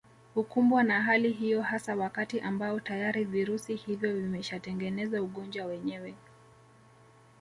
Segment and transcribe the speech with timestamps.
[0.33, 6.15] Hukumbwa na hali hiyo hasa wakati ambao tayari virusi hivyo vimeshatengeneza ugonjwa wenyewe